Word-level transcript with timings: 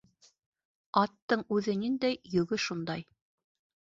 Аттың 1.01 1.43
үҙе 1.57 1.75
ниндәй, 1.83 2.17
йөгө 2.37 2.61
шундай. 2.65 3.07